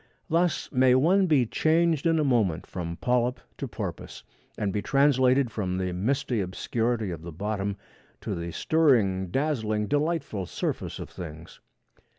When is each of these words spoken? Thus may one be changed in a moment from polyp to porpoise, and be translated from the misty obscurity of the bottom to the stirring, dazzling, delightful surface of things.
Thus 0.31 0.71
may 0.71 0.95
one 0.95 1.27
be 1.27 1.45
changed 1.45 2.07
in 2.07 2.17
a 2.17 2.23
moment 2.23 2.65
from 2.65 2.97
polyp 2.97 3.39
to 3.59 3.67
porpoise, 3.67 4.23
and 4.57 4.73
be 4.73 4.81
translated 4.81 5.51
from 5.51 5.77
the 5.77 5.93
misty 5.93 6.41
obscurity 6.41 7.11
of 7.11 7.21
the 7.21 7.31
bottom 7.31 7.77
to 8.21 8.33
the 8.33 8.49
stirring, 8.51 9.27
dazzling, 9.27 9.85
delightful 9.85 10.47
surface 10.47 10.97
of 10.97 11.11
things. 11.11 11.59